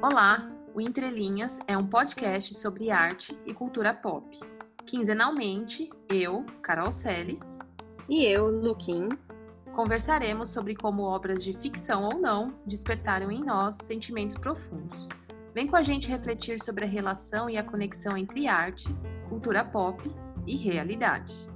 [0.00, 4.38] Olá, o Entre Linhas é um podcast sobre arte e cultura pop.
[4.86, 7.58] Quinzenalmente, eu, Carol Seles,
[8.08, 9.08] E eu, Luquim.
[9.72, 15.08] conversaremos sobre como obras de ficção ou não despertaram em nós sentimentos profundos.
[15.52, 18.88] Vem com a gente refletir sobre a relação e a conexão entre arte,
[19.28, 20.08] cultura pop
[20.46, 21.51] e realidade.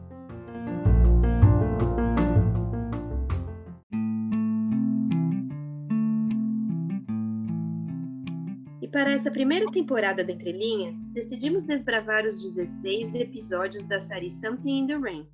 [8.97, 14.79] Para essa primeira temporada do Entre Linhas, decidimos desbravar os 16 episódios da série Something
[14.79, 15.27] in the Rain,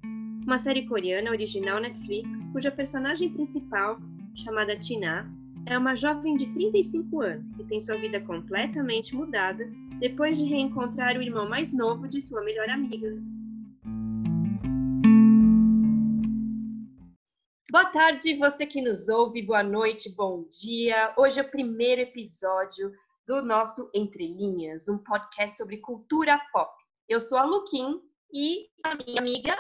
[0.44, 4.00] uma série coreana original Netflix cuja personagem principal,
[4.34, 5.32] chamada Tina,
[5.66, 9.64] é uma jovem de 35 anos que tem sua vida completamente mudada
[10.00, 13.16] depois de reencontrar o irmão mais novo de sua melhor amiga.
[17.70, 21.14] Boa tarde, você que nos ouve, boa noite, bom dia.
[21.16, 22.92] Hoje é o primeiro episódio
[23.26, 26.72] do nosso Entre Linhas, um podcast sobre cultura pop.
[27.08, 28.00] Eu sou a Luquim
[28.32, 29.56] e a minha amiga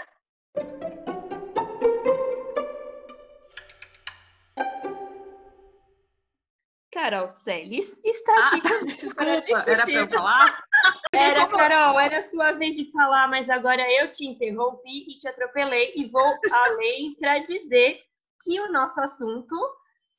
[6.90, 10.64] Carol Celes está aqui Ah, com desculpa, era para eu falar?
[11.14, 15.92] Era, Carol, era sua vez de falar, mas agora eu te interrompi e te atropelei
[15.94, 18.00] e vou além para dizer
[18.42, 19.54] que o nosso assunto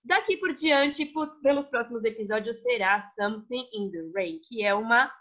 [0.03, 5.11] daqui por diante, por- pelos próximos episódios, será Something in the Rain, que é uma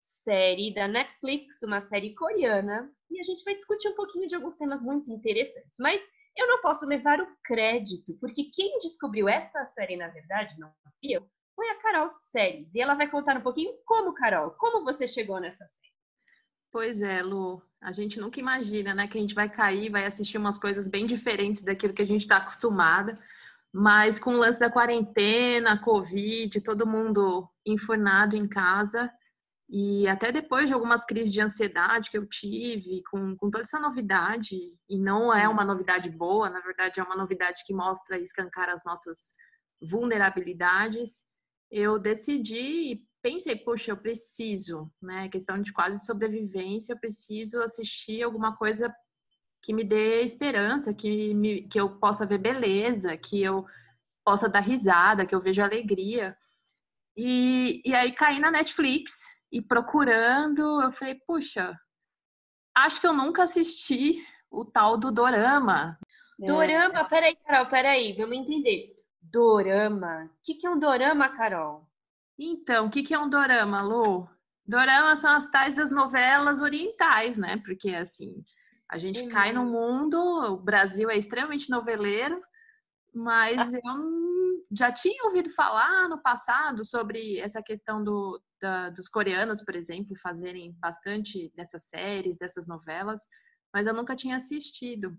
[0.00, 4.54] série da Netflix, uma série coreana, e a gente vai discutir um pouquinho de alguns
[4.54, 5.76] temas muito interessantes.
[5.78, 6.02] Mas
[6.36, 11.12] eu não posso levar o crédito, porque quem descobriu essa série, na verdade, não fui
[11.12, 12.74] eu, foi a Carol Seles.
[12.74, 15.92] E ela vai contar um pouquinho como, Carol, como você chegou nessa série.
[16.72, 17.62] Pois é, Lu.
[17.82, 21.06] A gente nunca imagina, né, que a gente vai cair, vai assistir umas coisas bem
[21.06, 23.20] diferentes daquilo que a gente está acostumada.
[23.72, 29.10] Mas com o lance da quarentena, Covid, todo mundo enfurnado em casa.
[29.68, 33.78] E até depois de algumas crises de ansiedade que eu tive, com, com toda essa
[33.78, 34.54] novidade,
[34.88, 38.74] e não é uma novidade boa, na verdade é uma novidade que mostra e escancara
[38.74, 39.32] as nossas
[39.80, 41.24] vulnerabilidades,
[41.70, 45.28] eu decidi e pensei, poxa, eu preciso, né?
[45.30, 48.94] Questão de quase sobrevivência, eu preciso assistir alguma coisa
[49.62, 53.64] que me dê esperança, que, me, que eu possa ver beleza, que eu
[54.24, 56.36] possa dar risada, que eu veja alegria.
[57.16, 59.12] E, e aí caí na Netflix
[59.50, 61.78] e procurando, eu falei, puxa,
[62.74, 65.98] acho que eu nunca assisti o tal do Dorama.
[66.38, 68.96] Dorama, peraí, Carol, peraí, vamos entender.
[69.20, 70.24] Dorama.
[70.24, 71.88] O que, que é um dorama, Carol?
[72.36, 74.28] Então, o que, que é um dorama, Lu?
[74.66, 77.58] Dorama são as tais das novelas orientais, né?
[77.58, 78.44] Porque, assim,
[78.92, 79.28] a gente Uhum.
[79.30, 82.38] cai no mundo, o Brasil é extremamente noveleiro,
[83.14, 89.08] mas eu não- já tinha ouvido falar no passado sobre essa questão do, da- dos
[89.08, 93.20] coreanos, por exemplo, fazerem bastante dessas séries, dessas novelas,
[93.72, 95.16] mas eu nunca tinha assistido.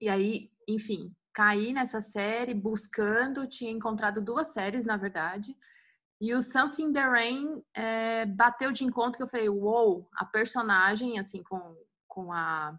[0.00, 5.54] E aí, enfim, caí nessa série buscando, tinha encontrado duas séries, na verdade,
[6.18, 10.08] e o Something in the Rain é, bateu de encontro que eu falei, uou, wow,
[10.14, 11.76] a personagem, assim, com,
[12.08, 12.74] com a,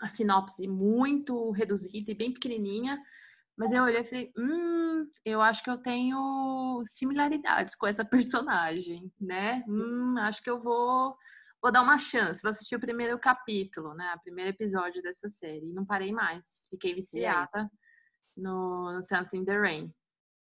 [0.00, 3.00] a sinopse muito reduzida e bem pequenininha,
[3.56, 8.04] mas eu olhei e falei, hum, eu acho que eu tenho similaridades com essa
[8.44, 9.64] personagem, né?
[9.66, 11.16] Hum, acho que eu vou,
[11.62, 14.14] vou dar uma chance, vou assistir o primeiro capítulo, né?
[14.16, 15.70] O primeiro episódio dessa série.
[15.70, 17.70] E não parei mais, fiquei viciada
[18.36, 19.94] no, no Something in the Rain.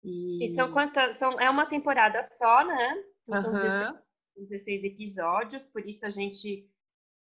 [0.02, 1.16] E são quantas?
[1.16, 3.04] São, é uma temporada só, né?
[3.22, 4.02] Então são 16, Aham.
[4.36, 6.68] 16 episódios, por isso a gente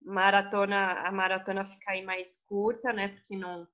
[0.04, 3.08] maratona, a maratona fica aí mais curta, né?
[3.08, 3.66] Porque não,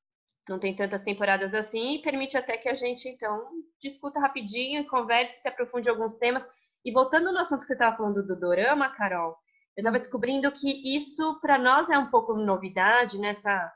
[0.48, 5.42] não tem tantas temporadas assim, e permite até que a gente, então, discuta rapidinho, converse,
[5.42, 6.46] se aprofunde em alguns temas.
[6.84, 9.36] E voltando no assunto que você estava falando do dorama, Carol,
[9.76, 13.72] eu estava descobrindo que isso para nós é um pouco novidade nessa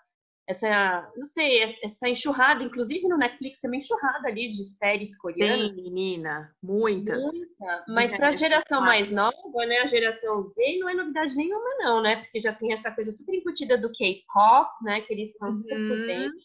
[0.46, 5.74] essa, não sei, essa enxurrada, inclusive no Netflix também enxurrada ali de séries coreanas.
[5.74, 7.22] Tem, menina, muitas.
[7.22, 7.84] Muita.
[7.88, 11.70] Mas É, para a geração mais nova, né, a geração Z, não é novidade nenhuma,
[11.78, 12.16] não, né?
[12.16, 15.00] Porque já tem essa coisa super incutida do K-pop, né?
[15.00, 16.06] Que eles estão super Uhum.
[16.06, 16.38] dentro.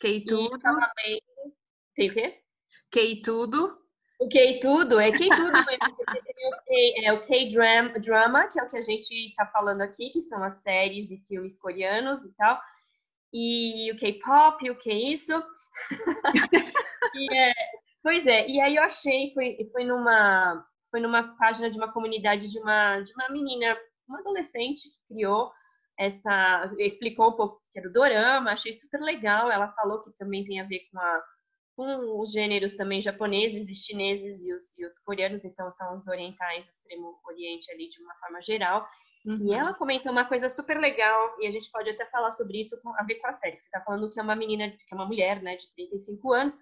[0.00, 1.22] Kei E tudo, também
[1.94, 2.38] tem o quê?
[2.90, 3.78] Kei tudo.
[4.20, 8.62] O K tudo, é K tudo, mas porque tem o é K-drama, drama, que é
[8.62, 12.32] o que a gente está falando aqui, que são as séries e filmes coreanos e
[12.36, 12.58] tal.
[13.36, 15.32] E o K-pop, o que isso.
[17.14, 17.52] e, é,
[18.00, 22.48] pois é, e aí eu achei, foi, foi, numa, foi numa página de uma comunidade
[22.48, 23.76] de uma, de uma menina,
[24.08, 25.52] uma adolescente que criou
[25.98, 29.50] essa explicou um pouco que era o dorama, achei super legal.
[29.50, 31.22] Ela falou que também tem a ver com, a,
[31.76, 36.06] com os gêneros também japoneses e chineses e os, e os coreanos, então são os
[36.08, 38.86] orientais, o extremo oriente ali de uma forma geral.
[39.24, 39.48] Uhum.
[39.48, 42.80] E ela comentou uma coisa super legal, e a gente pode até falar sobre isso
[42.82, 43.58] com, a ver com a série.
[43.58, 46.58] Você está falando que é uma menina, que é uma mulher, né, de 35 anos,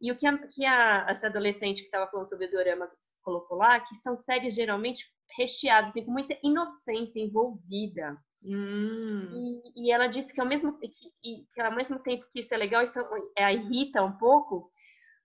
[0.00, 2.90] e o que, a, que a, essa adolescente que estava falando sobre o dorama
[3.22, 5.06] colocou lá, que são séries geralmente
[5.36, 8.18] recheadas, assim, com muita inocência envolvida.
[8.44, 9.62] Hum.
[9.76, 12.56] E, e, ela disse que ao, mesmo, que, que ao mesmo tempo que isso é
[12.56, 12.98] legal, isso
[13.38, 14.68] é, irrita um pouco,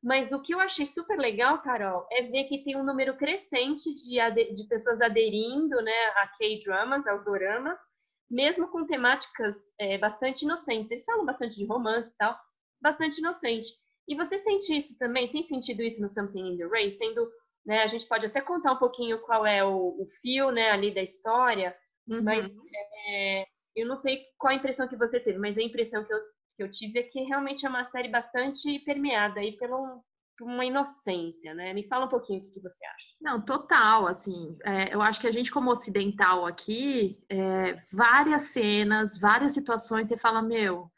[0.04, 3.94] mas o que eu achei super legal, Carol, é ver que tem um número crescente
[3.94, 7.80] de, de pessoas aderindo né, a K-dramas, aos doramas,
[8.30, 10.92] mesmo com temáticas é, bastante inocentes.
[10.92, 12.38] Eles falam bastante de romance e tal,
[12.82, 13.68] bastante inocente.
[14.08, 15.32] E você sente isso também?
[15.32, 16.90] Tem sentido isso no Something in the Ray?
[16.92, 17.30] Sendo,
[17.66, 20.94] né, a gente pode até contar um pouquinho qual é o, o fio né, ali
[20.94, 21.76] da história,
[22.08, 22.22] uhum.
[22.24, 22.56] mas
[23.10, 23.46] é,
[23.76, 26.20] eu não sei qual a impressão que você teve, mas a impressão que eu,
[26.58, 30.04] que eu tive é que realmente é uma série bastante permeada aí pelo,
[30.42, 31.72] uma inocência, né?
[31.72, 33.14] Me fala um pouquinho o que, que você acha.
[33.22, 39.20] Não, total, assim, é, eu acho que a gente como ocidental aqui, é, várias cenas,
[39.20, 40.92] várias situações, você fala, meu,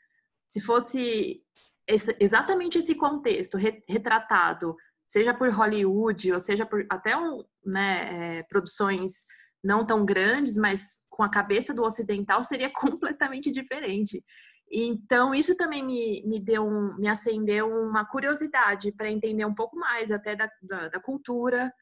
[0.47, 1.43] se fosse
[1.85, 3.57] esse, exatamente esse contexto
[3.87, 4.75] retratado,
[5.07, 9.25] seja por Hollywood ou seja por até um, né, é, produções
[9.61, 14.23] não tão grandes, mas com a cabeça do ocidental seria completamente diferente.
[14.71, 19.75] Então, isso também me, me deu um, me acendeu uma curiosidade para entender um pouco
[19.75, 21.73] mais até da, da, da cultura.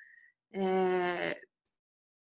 [0.54, 1.39] É,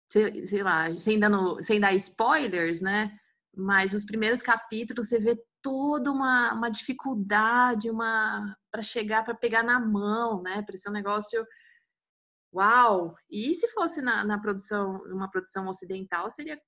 [0.09, 3.17] sei, sei, lá, sem, dando, sem dar spoilers, né?
[3.55, 9.63] Mas os primeiros capítulos você vê toda uma, uma dificuldade, uma para chegar, para pegar
[9.63, 10.63] na mão, né?
[10.63, 11.45] Para ser um negócio
[12.53, 13.15] uau!
[13.29, 16.59] E se fosse na, na produção, uma produção ocidental, seria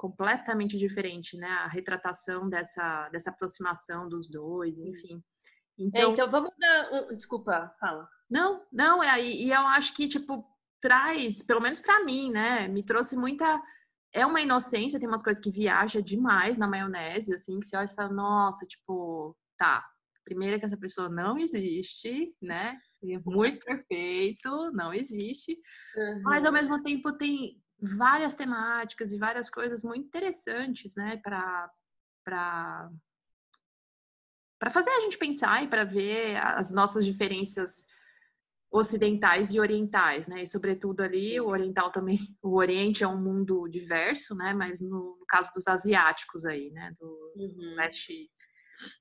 [0.00, 1.46] completamente diferente, né?
[1.46, 5.22] A retratação dessa, dessa aproximação dos dois, enfim.
[5.78, 6.90] É, então, é, então vamos dar.
[6.90, 8.08] Um, desculpa, fala.
[8.30, 9.22] Não, não, é.
[9.22, 10.42] E eu acho que, tipo,
[10.80, 12.66] traz, pelo menos para mim, né?
[12.66, 13.62] Me trouxe muita
[14.12, 17.84] é uma inocência, tem umas coisas que viaja demais na maionese, assim, que você olha
[17.84, 19.86] e fala, nossa, tipo, tá.
[20.24, 22.76] Primeiro é que essa pessoa não existe, né?
[23.04, 25.52] É muito perfeito, não existe.
[25.94, 26.22] Uhum.
[26.22, 31.70] Mas ao mesmo tempo tem várias temáticas e várias coisas muito interessantes, né, para
[32.24, 32.90] para
[34.58, 37.86] para fazer a gente pensar e para ver as nossas diferenças
[38.70, 40.42] ocidentais e orientais, né?
[40.42, 44.54] E sobretudo ali o oriental também, o Oriente é um mundo diverso, né?
[44.54, 46.94] Mas no, no caso dos asiáticos aí, né?
[47.00, 47.74] Do uhum.
[47.74, 48.30] leste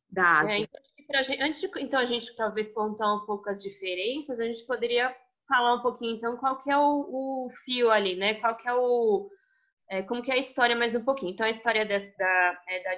[0.09, 0.63] da é, Ásia.
[0.63, 4.45] É, então, gente, antes de então a gente talvez contar um pouco as diferenças, a
[4.45, 5.15] gente poderia
[5.49, 8.35] falar um pouquinho então qual que é o, o fio ali, né?
[8.35, 9.29] Qual que é o
[9.89, 11.33] é, como que é a história mais um pouquinho.
[11.33, 12.97] Então a história dessa da é, da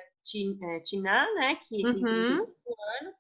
[0.84, 1.56] Tina, né?
[1.68, 1.94] Que uhum.
[1.94, 3.16] tem 25 anos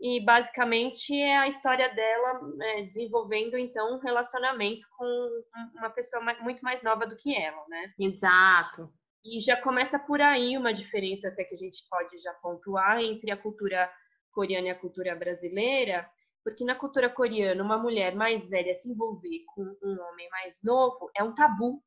[0.00, 5.42] e basicamente é a história dela né, desenvolvendo então um relacionamento com
[5.76, 7.92] uma pessoa muito mais nova do que ela, né?
[7.98, 8.92] Exato.
[9.24, 13.30] E já começa por aí uma diferença até que a gente pode já pontuar entre
[13.30, 13.90] a cultura
[14.32, 16.06] coreana e a cultura brasileira,
[16.44, 21.10] porque na cultura coreana uma mulher mais velha se envolver com um homem mais novo
[21.16, 21.82] é um tabu,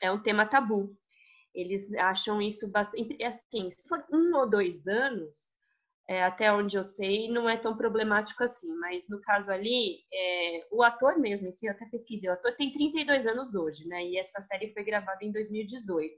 [0.00, 0.96] é um tema tabu.
[1.52, 5.50] Eles acham isso bastante assim, se for um ou dois anos
[6.10, 8.68] é, até onde eu sei, não é tão problemático assim.
[8.78, 12.72] Mas no caso ali, é, o ator mesmo, esse eu até pesquisei, o ator tem
[12.72, 14.04] 32 anos hoje, né?
[14.04, 16.12] E essa série foi gravada em 2018.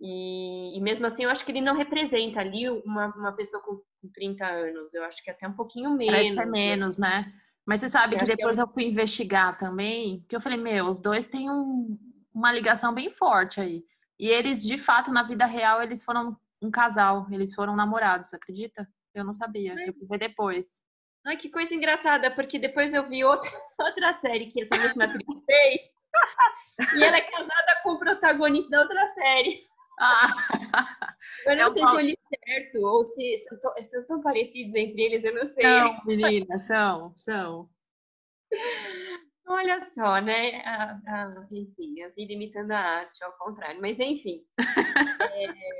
[0.00, 3.80] E, e mesmo assim, eu acho que ele não representa ali uma, uma pessoa com
[4.14, 4.94] 30 anos.
[4.94, 6.14] Eu acho que é até um pouquinho menos.
[6.14, 7.32] Parece que é menos, né?
[7.66, 8.66] Mas você sabe eu que depois que eu...
[8.66, 8.72] eu...
[8.72, 11.98] fui investigar também, que eu falei, meu, os dois têm um,
[12.32, 13.84] uma ligação bem forte aí.
[14.18, 18.88] E eles, de fato, na vida real, eles foram um casal, eles foram namorados, acredita?
[19.14, 19.88] Eu não sabia, Ai.
[19.88, 20.82] eu fui ver depois.
[21.26, 25.26] Ai, que coisa engraçada, porque depois eu vi outra, outra série que essa mesma atriz
[25.44, 25.82] fez,
[26.96, 29.66] e ela é casada com o protagonista da outra série.
[29.98, 31.16] Ah.
[31.46, 33.38] Eu não é sei se eu li certo, ou se
[33.82, 35.64] são tão parecidos entre eles, eu não sei.
[35.64, 37.68] Não, menina, são, são.
[39.46, 40.62] Olha só, né?
[40.64, 43.80] A, a, enfim, a vida imitando a arte, ao contrário.
[43.80, 44.44] Mas, enfim.
[45.32, 45.78] é,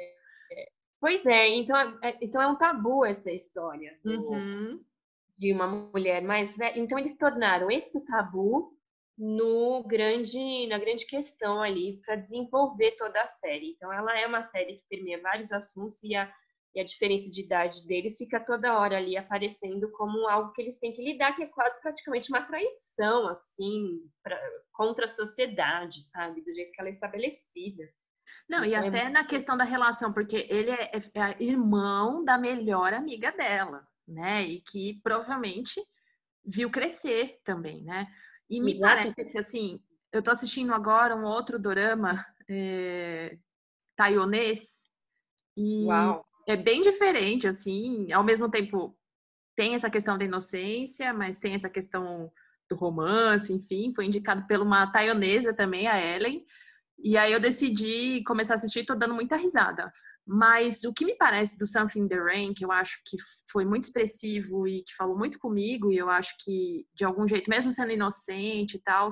[1.00, 4.84] Pois é, então é, então é um tabu essa história do, uhum.
[5.36, 6.78] de uma mulher mais velha.
[6.78, 8.76] Então eles tornaram esse tabu
[9.18, 13.72] no grande na grande questão ali para desenvolver toda a série.
[13.72, 16.32] Então ela é uma série que permeia vários assuntos e a,
[16.74, 20.78] e a diferença de idade deles fica toda hora ali aparecendo como algo que eles
[20.78, 24.40] têm que lidar, que é quase praticamente uma traição assim pra,
[24.72, 27.82] contra a sociedade, sabe, do jeito que ela é estabelecida.
[28.48, 32.24] Não, e então, é até na questão da relação, porque ele é, é, é, irmão
[32.24, 34.42] da melhor amiga dela, né?
[34.42, 35.82] E que provavelmente
[36.44, 38.06] viu crescer também, né?
[38.48, 39.14] E me Exato.
[39.14, 39.80] parece assim,
[40.12, 43.36] eu tô assistindo agora um outro dorama é,
[43.96, 44.84] taiwanês
[45.56, 46.24] e Uau.
[46.46, 48.96] é bem diferente, assim, ao mesmo tempo
[49.54, 52.32] tem essa questão da inocência, mas tem essa questão
[52.70, 56.44] do romance, enfim, foi indicado por uma taiwanesa também, a Ellen,
[56.98, 59.92] e aí eu decidi começar a assistir, tô dando muita risada.
[60.30, 63.16] Mas o que me parece do Something in the Rain, que eu acho que
[63.50, 67.48] foi muito expressivo e que falou muito comigo, e eu acho que, de algum jeito,
[67.48, 69.08] mesmo sendo inocente e tal,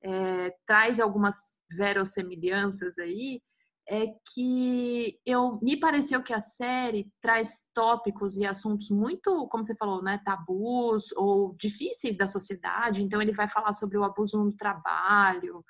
[0.00, 1.34] é, traz algumas
[1.76, 3.42] verossemelhanças aí,
[3.88, 9.74] é que eu me pareceu que a série traz tópicos e assuntos muito, como você
[9.74, 13.02] falou, né, tabus ou difíceis da sociedade.
[13.02, 15.64] Então ele vai falar sobre o abuso no trabalho,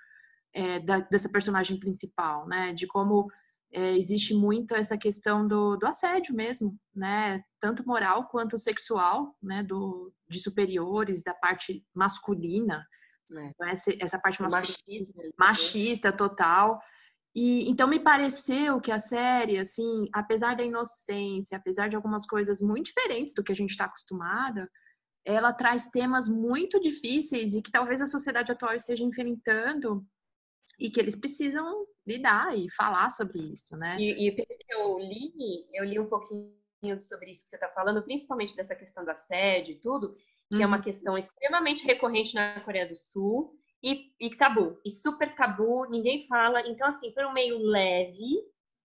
[0.53, 2.73] é, da, dessa personagem principal, né?
[2.73, 3.29] De como
[3.75, 7.43] é, existe muito essa questão do, do, assédio mesmo, né?
[7.61, 9.62] Tanto moral quanto sexual, né?
[9.62, 12.87] Do, de superiores, da parte masculina,
[13.33, 13.47] é.
[13.47, 15.31] Então, essa, essa parte masculina, machista, né?
[15.38, 16.81] machista total.
[17.35, 22.61] E então me pareceu que a série, assim, apesar da inocência, apesar de algumas coisas
[22.61, 24.71] muito diferentes do que a gente está acostumada,
[25.25, 30.07] ela traz temas muito difíceis e que talvez a sociedade atual esteja enfrentando
[30.78, 33.97] e que eles precisam lidar e falar sobre isso, né?
[33.99, 36.52] E, e pelo que eu li, eu li um pouquinho
[37.00, 40.14] sobre isso que você está falando, principalmente dessa questão do assédio e tudo,
[40.50, 40.83] que é uma uhum.
[40.83, 46.61] questão extremamente recorrente na Coreia do Sul e, e, tabu, e super tabu, ninguém fala.
[46.69, 48.43] Então, assim, foi um meio leve,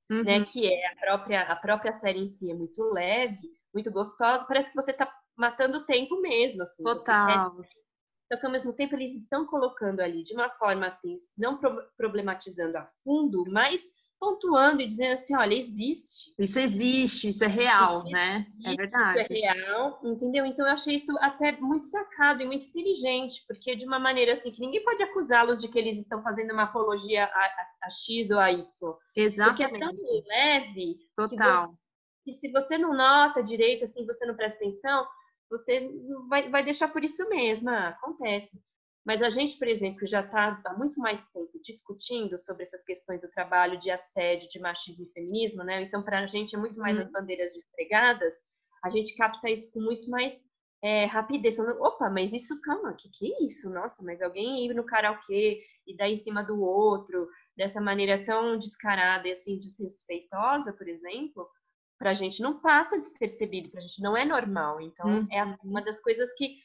[0.09, 0.23] né, uhum.
[0.23, 4.45] né, que é a própria, a própria série em si é muito leve, muito gostosa,
[4.45, 6.83] parece que você está matando o tempo mesmo, assim.
[6.83, 7.55] Total.
[8.31, 11.81] Só que ao mesmo tempo eles estão colocando ali de uma forma assim, não pro
[11.97, 13.83] problematizando a fundo, mas
[14.19, 16.33] pontuando e dizendo assim, olha, existe.
[16.37, 18.45] Isso existe, isso é real, isso né?
[18.49, 19.21] Existe, é verdade.
[19.21, 20.45] Isso é real, entendeu?
[20.45, 24.51] Então eu achei isso até muito sacado e muito inteligente, porque de uma maneira assim
[24.51, 28.29] que ninguém pode acusá-los de que eles estão fazendo uma apologia a, a, a X
[28.29, 28.65] ou a Y.
[29.15, 29.69] Exatamente.
[29.69, 30.97] Porque é tão leve.
[31.15, 31.73] Total.
[32.25, 35.07] Que, se você não nota direito, assim, você não presta atenção,
[35.49, 35.89] você
[36.27, 38.61] vai, vai deixar por isso mesmo, ah, acontece.
[39.05, 43.21] Mas a gente, por exemplo, já está há muito mais tempo discutindo sobre essas questões
[43.21, 45.81] do trabalho, de assédio, de machismo e feminismo, né?
[45.81, 47.03] Então, para a gente é muito mais uhum.
[47.03, 48.33] as bandeiras despregadas,
[48.83, 50.43] a gente capta isso com muito mais
[50.81, 51.55] é, rapidez.
[51.55, 53.69] Falando, Opa, mas isso, calma, que que é isso?
[53.69, 58.57] Nossa, mas alguém ir no karaokê e dar em cima do outro, dessa maneira tão
[58.57, 61.49] descarada e assim desrespeitosa, por exemplo,
[61.99, 64.79] para a gente não passa despercebido, para a gente não é normal.
[64.79, 65.27] Então, hum.
[65.29, 66.55] é uma das coisas que,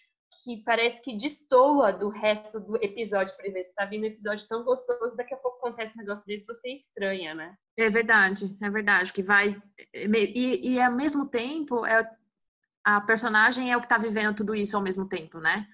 [0.45, 3.35] que parece que destoa do resto do episódio.
[3.35, 6.25] Por exemplo, você está vindo um episódio tão gostoso, daqui a pouco acontece um negócio
[6.25, 7.57] desse, você estranha, né?
[7.77, 9.61] É verdade, é verdade, que vai...
[9.93, 12.09] E, e ao mesmo tempo, é,
[12.85, 15.67] a personagem é o que está vivendo tudo isso ao mesmo tempo, né?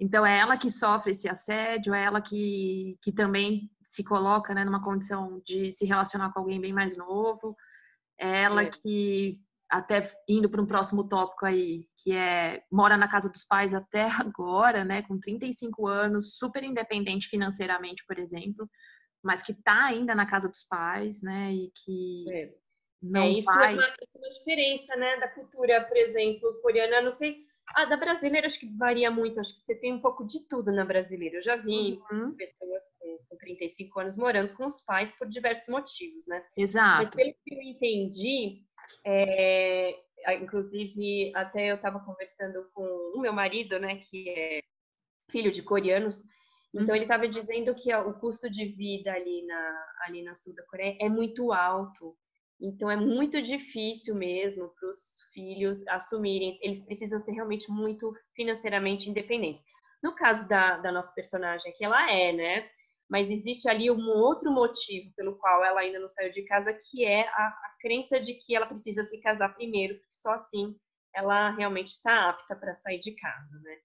[0.00, 4.64] Então, é ela que sofre esse assédio, é ela que, que também se coloca né,
[4.64, 7.56] numa condição de se relacionar com alguém bem mais novo.
[8.18, 8.70] Ela é.
[8.70, 13.74] que até indo para um próximo tópico aí, que é mora na casa dos pais
[13.74, 18.68] até agora, né, com 35 anos, super independente financeiramente, por exemplo,
[19.22, 22.54] mas que está ainda na casa dos pais, né, e que é.
[23.02, 23.72] não é, isso é vai...
[23.72, 27.36] é uma, uma, diferença, né, da cultura, por exemplo, coreana, não sei,
[27.74, 30.72] a da brasileira acho que varia muito, acho que você tem um pouco de tudo
[30.72, 31.36] na brasileira.
[31.36, 32.34] Eu já vi uhum.
[32.34, 36.44] pessoas com, com 35 anos morando com os pais por diversos motivos, né?
[36.56, 36.98] Exato.
[36.98, 38.62] Mas pelo que eu entendi,
[39.04, 39.94] é,
[40.40, 42.84] inclusive até eu estava conversando com
[43.14, 44.60] o meu marido, né, que é
[45.30, 46.24] filho de coreanos,
[46.74, 47.30] então ele estava uhum.
[47.30, 51.52] dizendo que o custo de vida ali na, ali na sul da Coreia é muito
[51.52, 52.16] alto.
[52.60, 54.98] Então é muito difícil mesmo para os
[55.32, 59.62] filhos assumirem, eles precisam ser realmente muito financeiramente independentes.
[60.02, 62.68] No caso da, da nossa personagem aqui, ela é, né?
[63.08, 67.04] Mas existe ali um outro motivo pelo qual ela ainda não saiu de casa, que
[67.04, 70.76] é a, a crença de que ela precisa se casar primeiro, porque só assim
[71.14, 73.76] ela realmente está apta para sair de casa, né?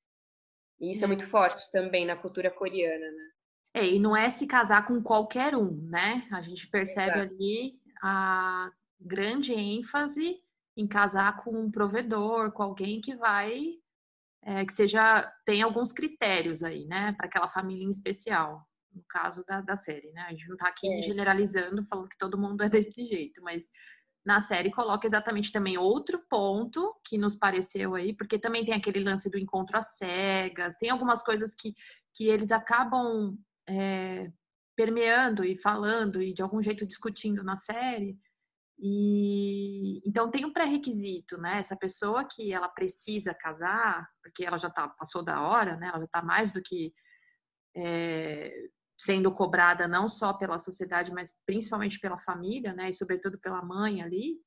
[0.81, 1.05] E isso é.
[1.05, 3.29] é muito forte também na cultura coreana, né?
[3.75, 6.27] É, e não é se casar com qualquer um, né?
[6.31, 7.33] A gente percebe Exato.
[7.33, 8.69] ali a
[8.99, 10.37] grande ênfase
[10.75, 13.75] em casar com um provedor, com alguém que vai,
[14.43, 19.45] é, que seja, tem alguns critérios aí, né, para aquela família em especial, no caso
[19.45, 20.23] da, da série, né?
[20.23, 21.01] A gente não está aqui é.
[21.01, 23.69] generalizando, falando que todo mundo é desse jeito, mas
[24.25, 29.01] na série coloca exatamente também outro ponto que nos pareceu aí, porque também tem aquele
[29.01, 31.73] lance do encontro às cegas, tem algumas coisas que,
[32.13, 34.29] que eles acabam é,
[34.75, 38.17] permeando e falando e de algum jeito discutindo na série.
[38.79, 41.59] E então tem um pré-requisito, né?
[41.59, 45.87] Essa pessoa que ela precisa casar, porque ela já tá, passou da hora, né?
[45.87, 46.93] Ela já está mais do que
[47.75, 48.51] é,
[48.97, 52.89] sendo cobrada não só pela sociedade, mas principalmente pela família, né?
[52.89, 54.37] E sobretudo pela mãe ali.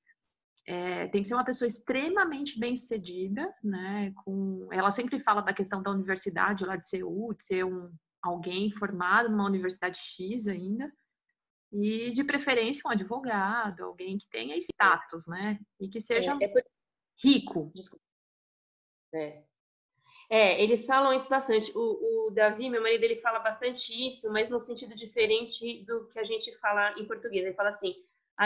[0.68, 4.12] É, tem que ser uma pessoa extremamente bem sucedida, né?
[4.24, 7.88] Com, ela sempre fala da questão da universidade lá de Seul, de ser um,
[8.26, 10.92] alguém formado numa universidade X ainda,
[11.72, 15.58] e de preferência um advogado, alguém que tenha status, né?
[15.80, 16.62] E que seja é, é por...
[17.22, 17.70] rico.
[17.74, 18.04] Desculpa.
[19.14, 19.42] É.
[20.28, 21.70] É, eles falam isso bastante.
[21.74, 26.18] O, o, Davi, meu marido, ele fala bastante isso, mas no sentido diferente do que
[26.18, 27.44] a gente fala em português.
[27.44, 27.94] Ele fala assim: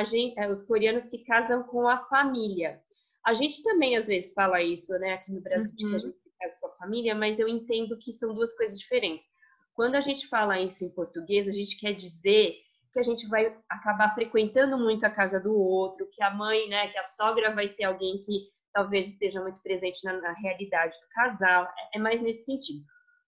[0.04, 2.82] gente, é, os coreanos se casam com a família.
[3.24, 5.74] A gente também às vezes fala isso, né, aqui no Brasil, uhum.
[5.74, 5.98] de que a uhum.
[5.98, 9.28] gente se casa com a família, mas eu entendo que são duas coisas diferentes.
[9.74, 12.56] Quando a gente fala isso em português, a gente quer dizer
[12.92, 16.88] que a gente vai acabar frequentando muito a casa do outro, que a mãe, né,
[16.88, 21.08] que a sogra vai ser alguém que talvez esteja muito presente na, na realidade do
[21.08, 22.84] casal, é, é mais nesse sentido.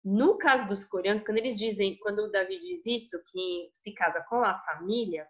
[0.04, 4.24] No caso dos coreanos, quando eles dizem, quando o Davi diz isso, que se casa
[4.28, 5.26] com a família,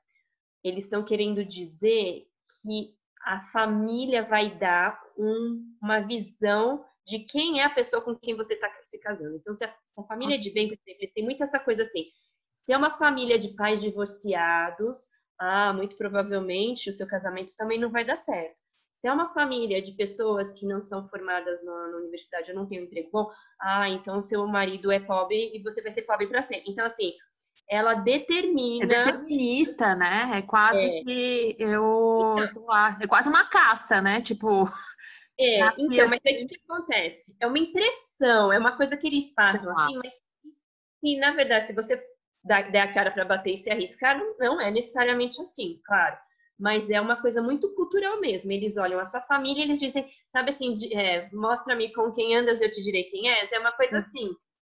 [0.62, 2.26] eles estão querendo dizer
[2.62, 2.94] que
[3.24, 8.54] a família vai dar um, uma visão de quem é a pessoa com quem você
[8.54, 9.36] está se casando.
[9.36, 10.68] Então, se a, se a família é de bem,
[11.14, 12.06] têm muito essa coisa assim.
[12.54, 14.98] Se é uma família de pais divorciados,
[15.38, 18.60] ah, muito provavelmente o seu casamento também não vai dar certo.
[18.92, 22.66] Se é uma família de pessoas que não são formadas na, na universidade ou não
[22.66, 26.26] tem um emprego bom, ah, então seu marido é pobre e você vai ser pobre
[26.26, 26.72] para sempre.
[26.72, 27.12] Então, assim,
[27.70, 28.92] ela determina.
[28.92, 30.30] É determinista, né?
[30.34, 31.04] É quase é.
[31.04, 34.20] que eu, então, sei lá, é quase uma casta, né?
[34.22, 34.68] Tipo.
[35.38, 36.44] É, então, mas assim...
[36.44, 37.36] o que acontece?
[37.40, 40.14] É uma impressão, é uma coisa que eles passam assim, mas
[41.00, 41.96] que, na verdade, se você
[42.42, 46.16] der a cara para bater e se arriscar, não é necessariamente assim, claro.
[46.58, 48.50] Mas é uma coisa muito cultural mesmo.
[48.50, 52.62] Eles olham a sua família e eles dizem, sabe assim, é, mostra-me com quem andas,
[52.62, 53.52] eu te direi quem és.
[53.52, 53.98] É uma coisa hum.
[53.98, 54.30] assim,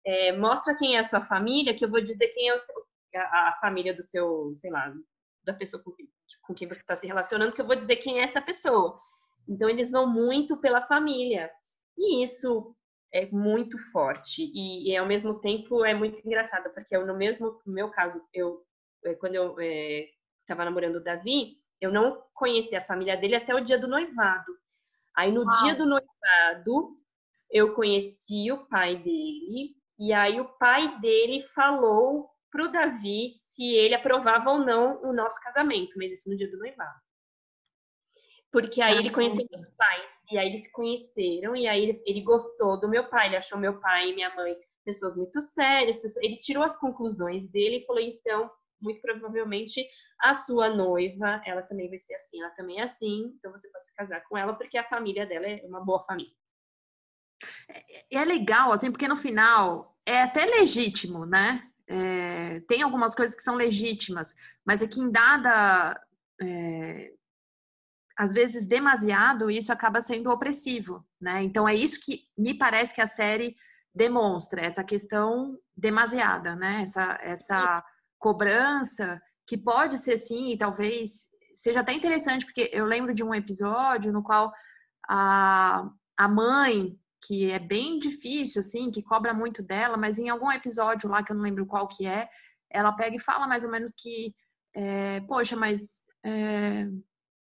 [0.05, 2.75] é, mostra quem é a sua família, que eu vou dizer quem é seu,
[3.15, 4.91] a, a, família do seu, sei lá,
[5.43, 5.91] da pessoa com,
[6.41, 8.97] com quem você está se relacionando, que eu vou dizer quem é essa pessoa.
[9.47, 11.51] Então, eles vão muito pela família.
[11.97, 12.75] E isso
[13.11, 14.51] é muito forte.
[14.53, 18.21] E, e ao mesmo tempo, é muito engraçado, porque eu, no mesmo no meu caso,
[18.33, 18.63] eu,
[19.05, 19.55] é, quando eu
[20.41, 23.87] estava é, namorando o Davi, eu não conhecia a família dele até o dia do
[23.87, 24.51] noivado.
[25.15, 25.63] Aí, no Uau.
[25.63, 26.97] dia do noivado,
[27.49, 33.95] eu conheci o pai dele, e aí o pai dele falou pro Davi se ele
[33.95, 37.06] aprovava ou não o nosso casamento, mas isso no dia do noivado.
[38.51, 42.21] Porque aí ele conheceu meus pais, e aí eles se conheceram, e aí ele, ele
[42.21, 44.55] gostou do meu pai, ele achou meu pai e minha mãe
[44.85, 48.49] pessoas muito sérias, pessoas, ele tirou as conclusões dele e falou, então,
[48.81, 49.85] muito provavelmente
[50.21, 53.85] a sua noiva, ela também vai ser assim, ela também é assim, então você pode
[53.85, 56.31] se casar com ela, porque a família dela é uma boa família.
[57.69, 61.69] É, é legal, assim, porque no final é até legítimo, né?
[61.87, 66.01] É, tem algumas coisas que são legítimas, mas é que em dada,
[66.41, 67.13] é,
[68.17, 71.43] às vezes demasiado, isso acaba sendo opressivo, né?
[71.43, 73.55] Então é isso que me parece que a série
[73.93, 76.81] demonstra, essa questão demasiada, né?
[76.81, 77.85] Essa, essa
[78.17, 83.33] cobrança que pode ser sim, e talvez seja até interessante, porque eu lembro de um
[83.33, 84.51] episódio no qual
[85.07, 90.51] a, a mãe que é bem difícil, assim, que cobra muito dela, mas em algum
[90.51, 92.27] episódio lá, que eu não lembro qual que é,
[92.69, 94.33] ela pega e fala mais ou menos que,
[94.75, 96.87] é, poxa, mas é,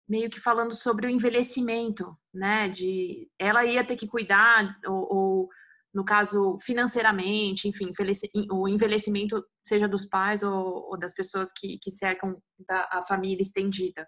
[0.09, 2.67] meio que falando sobre o envelhecimento, né?
[2.67, 5.49] De ela ia ter que cuidar, ou, ou
[5.93, 7.91] no caso, financeiramente, enfim,
[8.51, 13.41] o envelhecimento, seja dos pais ou, ou das pessoas que, que cercam da, a família
[13.41, 14.07] estendida.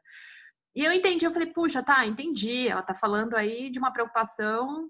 [0.75, 2.67] E eu entendi, eu falei, puxa, tá, entendi.
[2.67, 4.89] Ela tá falando aí de uma preocupação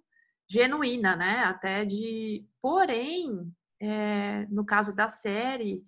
[0.49, 1.43] genuína, né?
[1.45, 2.45] Até de.
[2.61, 5.83] Porém, é, no caso da série,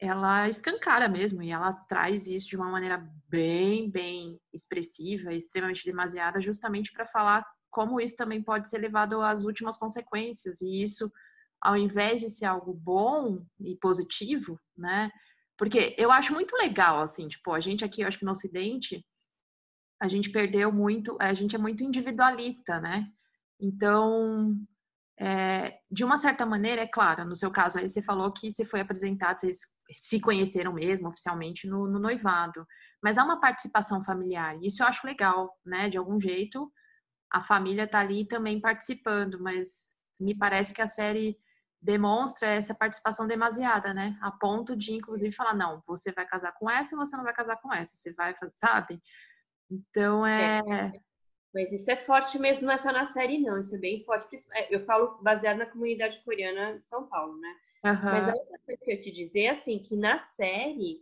[0.00, 6.40] ela escancara mesmo e ela traz isso de uma maneira bem, bem expressiva, extremamente demasiada,
[6.40, 11.12] justamente para falar como isso também pode ser levado às últimas consequências e isso,
[11.60, 15.10] ao invés de ser algo bom e positivo, né?
[15.56, 19.04] Porque eu acho muito legal, assim, tipo, a gente aqui, eu acho que no Ocidente,
[20.00, 23.10] a gente perdeu muito, a gente é muito individualista, né?
[23.60, 24.56] Então,
[25.18, 28.64] é, de uma certa maneira, é claro, no seu caso aí você falou que você
[28.64, 29.58] foi apresentado, vocês
[29.96, 32.66] se conheceram mesmo oficialmente no, no noivado,
[33.02, 35.88] mas há uma participação familiar, isso eu acho legal, né?
[35.88, 36.70] De algum jeito,
[37.30, 41.38] a família tá ali também participando, mas me parece que a série
[41.80, 44.18] demonstra essa participação demasiada, né?
[44.20, 47.32] A ponto de, inclusive, falar, não, você vai casar com essa e você não vai
[47.32, 49.00] casar com essa, você vai sabe?
[49.70, 50.58] Então é...
[50.58, 50.92] é.
[51.54, 53.58] Mas isso é forte mesmo, não é só na série, não.
[53.58, 54.28] Isso é bem forte.
[54.52, 57.54] É, eu falo baseado na comunidade coreana de São Paulo, né?
[57.84, 58.04] Uhum.
[58.04, 61.00] Mas a outra coisa que eu te dizer é assim, que na série.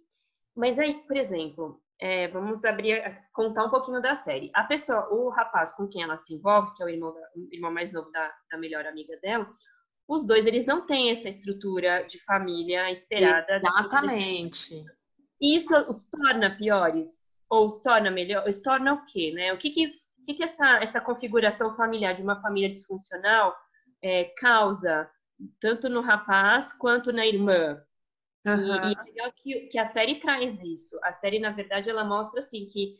[0.54, 4.50] Mas aí, por exemplo, é, vamos abrir, contar um pouquinho da série.
[4.54, 7.54] A pessoa, o rapaz com quem ela se envolve, que é o irmão, da, o
[7.54, 9.48] irmão mais novo da, da melhor amiga dela,
[10.08, 13.56] os dois eles não têm essa estrutura de família esperada.
[13.56, 14.84] Exatamente.
[15.40, 18.46] E isso os torna piores ou os torna melhor?
[18.48, 19.52] Os torna o quê, né?
[19.52, 23.54] O que que, o que, que essa essa configuração familiar de uma família disfuncional
[24.02, 25.10] é, causa
[25.60, 27.82] tanto no rapaz quanto na irmã?
[28.44, 28.54] Uhum.
[28.54, 30.98] E, e é legal que, que a série traz isso.
[31.02, 32.96] A série, na verdade, ela mostra assim que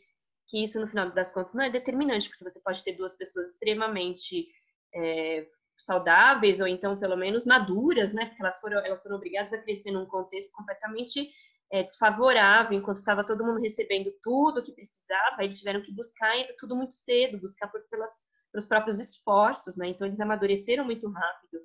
[0.47, 3.49] que isso no final das contas não é determinante, porque você pode ter duas pessoas
[3.49, 4.47] extremamente
[4.95, 5.45] é,
[5.77, 8.25] saudáveis ou então pelo menos maduras, né?
[8.25, 11.29] Porque elas foram elas foram obrigadas a crescer num contexto completamente
[11.69, 16.33] é, desfavorável, enquanto estava todo mundo recebendo tudo o que precisava, eles tiveram que buscar
[16.57, 18.11] tudo muito cedo, buscar por, pelas,
[18.53, 19.87] pelos próprios esforços, né?
[19.89, 21.59] Então eles amadureceram muito rápido,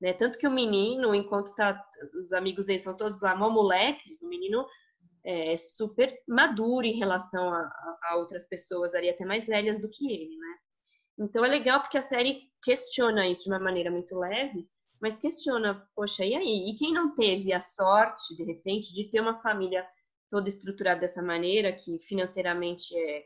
[0.00, 0.12] né?
[0.12, 1.82] Tanto que o menino, enquanto tá,
[2.14, 4.66] os amigos dele são todos lá, mó moleques, o menino
[5.24, 9.88] é super maduro em relação a, a, a outras pessoas ali, até mais velhas do
[9.88, 10.54] que ele, né?
[11.18, 14.68] Então é legal porque a série questiona isso de uma maneira muito leve,
[15.00, 16.70] mas questiona, poxa, e aí?
[16.70, 19.86] E quem não teve a sorte, de repente, de ter uma família
[20.28, 23.24] toda estruturada dessa maneira, que financeiramente é,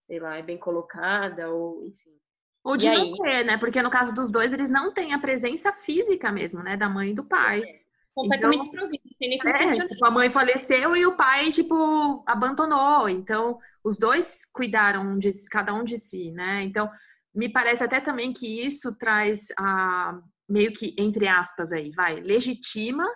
[0.00, 2.18] sei lá, é bem colocada, ou enfim.
[2.62, 3.16] Ou de e não aí?
[3.16, 3.56] ter, né?
[3.56, 6.76] Porque no caso dos dois, eles não têm a presença física mesmo, né?
[6.76, 7.62] Da mãe e do pai.
[7.62, 7.80] É,
[8.14, 11.50] completamente então, desprovido, não tem nem como é, tipo, a mãe faleceu e o pai,
[11.50, 13.08] tipo, abandonou.
[13.08, 16.62] Então, os dois cuidaram de cada um de si, né?
[16.62, 16.90] Então,
[17.34, 23.06] me parece até também que isso traz a meio que entre aspas aí, vai, legitima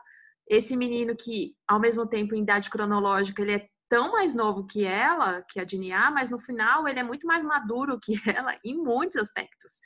[0.48, 4.84] esse menino que ao mesmo tempo em idade cronológica ele é tão mais novo que
[4.84, 8.76] ela, que a Dinia, mas no final ele é muito mais maduro que ela em
[8.76, 9.78] muitos aspectos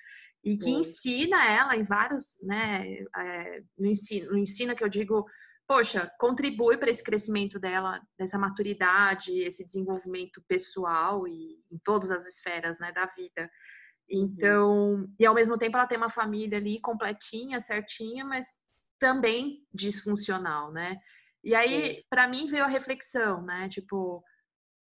[0.42, 0.78] e que Sim.
[0.78, 5.26] ensina ela em vários, né, é, no ensino, no ensino que eu digo,
[5.66, 12.26] poxa, contribui para esse crescimento dela, dessa maturidade, esse desenvolvimento pessoal e em todas as
[12.26, 13.50] esferas, né, da vida.
[14.08, 15.14] Então, uhum.
[15.18, 18.46] e ao mesmo tempo ela tem uma família ali completinha, certinha, mas
[18.98, 20.98] também disfuncional, né?
[21.48, 23.70] E aí, para mim, veio a reflexão, né?
[23.70, 24.22] Tipo,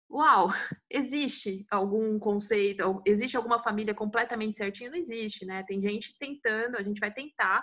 [0.09, 0.47] uau,
[0.89, 4.89] existe algum conceito, existe alguma família completamente certinha?
[4.89, 5.65] Não existe, né?
[5.67, 7.61] Tem gente tentando, a gente vai tentar,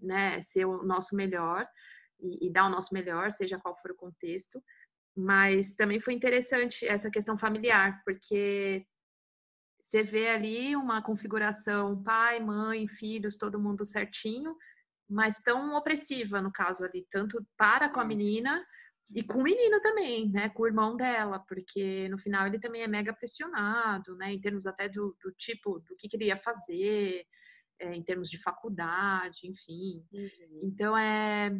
[0.00, 1.68] né, ser o nosso melhor
[2.18, 4.58] e, e dar o nosso melhor, seja qual for o contexto.
[5.14, 8.86] Mas também foi interessante essa questão familiar, porque
[9.82, 14.56] você vê ali uma configuração pai, mãe, filhos, todo mundo certinho,
[15.10, 18.64] mas tão opressiva no caso ali, tanto para com a menina
[19.14, 22.82] e com o menino também, né, com o irmão dela, porque no final ele também
[22.82, 27.26] é mega pressionado, né, em termos até do, do tipo, do que queria fazer,
[27.80, 30.06] é, em termos de faculdade, enfim.
[30.12, 30.60] Uhum.
[30.62, 31.50] Então é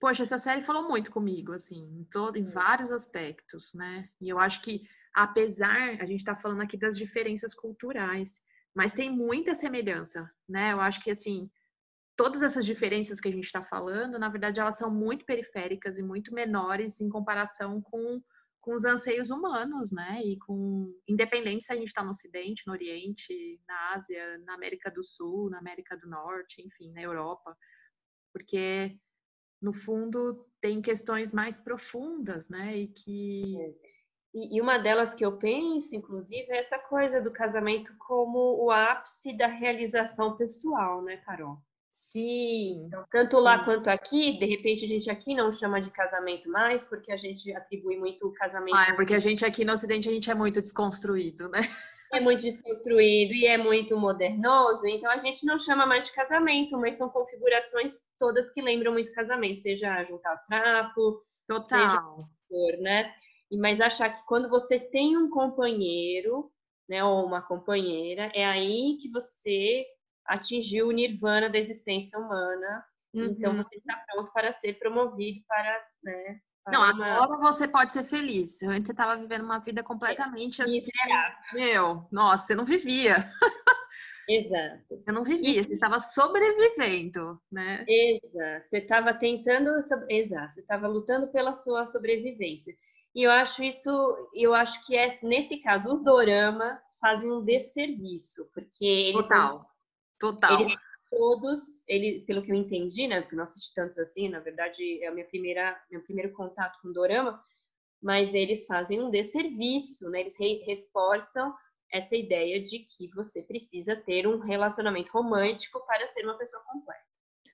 [0.00, 4.08] Poxa, essa série falou muito comigo, assim, em todo, em vários aspectos, né?
[4.20, 8.40] E eu acho que apesar, a gente está falando aqui das diferenças culturais,
[8.72, 10.72] mas tem muita semelhança, né?
[10.72, 11.50] Eu acho que, assim,
[12.18, 16.02] todas essas diferenças que a gente está falando, na verdade, elas são muito periféricas e
[16.02, 18.20] muito menores em comparação com,
[18.60, 20.20] com os anseios humanos, né?
[20.24, 24.90] E com, independente se a gente está no Ocidente, no Oriente, na Ásia, na América
[24.90, 27.56] do Sul, na América do Norte, enfim, na Europa,
[28.32, 28.98] porque
[29.62, 32.76] no fundo tem questões mais profundas, né?
[32.78, 33.98] E que é.
[34.34, 38.70] E, e, uma delas que eu penso, inclusive, é essa coisa do casamento como o
[38.70, 41.62] ápice da realização pessoal, né, Carol?
[41.98, 42.84] Sim.
[42.86, 43.64] Então, tanto lá Sim.
[43.64, 47.52] quanto aqui, de repente a gente aqui não chama de casamento mais, porque a gente
[47.52, 48.76] atribui muito o casamento.
[48.76, 51.60] Ah, é porque a gente aqui no Ocidente a gente é muito desconstruído, né?
[52.10, 56.78] É muito desconstruído e é muito modernoso, então a gente não chama mais de casamento,
[56.78, 61.88] mas são configurações todas que lembram muito casamento, seja juntar o trapo, Total.
[61.88, 62.00] seja
[62.48, 63.12] for, né?
[63.58, 66.50] mas achar que quando você tem um companheiro,
[66.88, 69.84] né, ou uma companheira, é aí que você
[70.28, 72.84] atingiu o nirvana da existência humana.
[73.14, 73.36] Então, uhum.
[73.36, 78.62] Então você está pronto para ser promovido para, né, não, agora você pode ser feliz.
[78.62, 80.86] Antes você estava vivendo uma vida completamente é, assim.
[81.54, 83.30] Meu, nossa, você não vivia.
[84.28, 85.02] Exato.
[85.02, 85.64] Você não vivia, e...
[85.64, 87.84] você estava sobrevivendo, né?
[87.88, 88.68] Exato.
[88.68, 89.70] Você estava tentando.
[90.10, 92.74] Exato, você estava lutando pela sua sobrevivência.
[93.14, 98.48] E eu acho isso, eu acho que é, nesse caso, os doramas fazem um desserviço,
[98.52, 99.54] porque eles Total.
[99.54, 99.66] Não,
[100.18, 100.60] Total.
[100.60, 100.74] Eles,
[101.10, 105.10] todos, ele, pelo que eu entendi, né, porque não assisti tantos assim, na verdade é
[105.10, 107.42] o minha primeira, meu primeiro contato com dorama,
[108.02, 110.20] mas eles fazem um desserviço, né?
[110.20, 111.52] Eles re reforçam
[111.92, 117.08] essa ideia de que você precisa ter um relacionamento romântico para ser uma pessoa completa.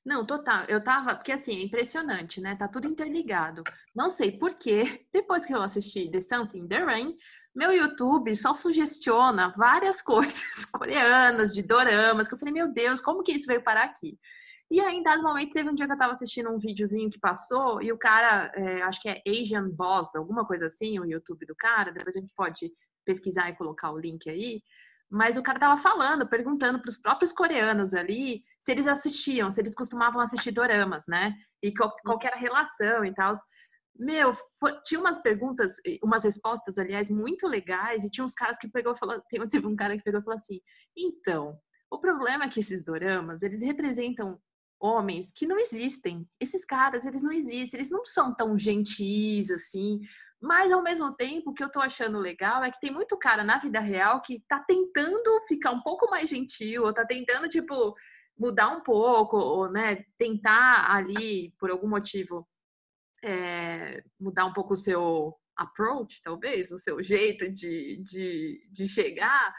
[0.04, 0.64] Não, total.
[0.64, 2.54] Eu tava, porque assim, é impressionante, né?
[2.56, 3.62] Tá tudo interligado.
[3.94, 4.82] Não sei por quê.
[5.10, 7.16] Depois que eu assisti The Something the Rain,
[7.54, 13.22] meu YouTube só sugestiona várias coisas coreanas, de doramas, que eu falei, meu Deus, como
[13.22, 14.18] que isso veio parar aqui?
[14.70, 17.18] E aí, em dado momento, teve um dia que eu tava assistindo um videozinho que
[17.18, 21.46] passou e o cara, é, acho que é Asian Boss, alguma coisa assim, o YouTube
[21.46, 22.72] do cara, depois a gente pode
[23.04, 24.62] pesquisar e colocar o link aí.
[25.10, 29.60] Mas o cara tava falando, perguntando para os próprios coreanos ali se eles assistiam, se
[29.60, 31.34] eles costumavam assistir doramas, né?
[31.62, 33.32] E qual, qual era a relação e tal.
[33.96, 38.68] Meu, foi, tinha umas perguntas, umas respostas, aliás, muito legais, e tinha uns caras que
[38.68, 40.60] pegou falou, teve um cara que pegou e falou assim,
[40.96, 41.56] então,
[41.90, 44.40] o problema é que esses doramas, eles representam
[44.80, 46.28] homens que não existem.
[46.40, 50.00] Esses caras, eles não existem, eles não são tão gentis assim.
[50.42, 53.42] Mas ao mesmo tempo, o que eu tô achando legal é que tem muito cara
[53.42, 57.94] na vida real que tá tentando ficar um pouco mais gentil, ou tá tentando, tipo,
[58.36, 62.46] mudar um pouco, ou, né, tentar ali, por algum motivo,
[63.24, 69.54] é, mudar um pouco o seu approach, talvez, o seu jeito de, de, de chegar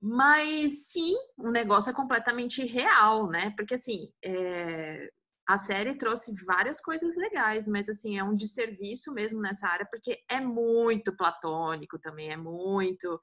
[0.00, 3.52] mas sim, o negócio é completamente real, né?
[3.54, 5.10] Porque assim, é...
[5.46, 10.22] a série trouxe várias coisas legais, mas assim, é um desserviço mesmo nessa área, porque
[10.28, 13.20] é muito platônico também, é muito,